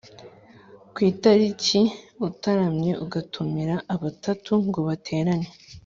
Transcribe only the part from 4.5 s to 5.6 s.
ngo baterane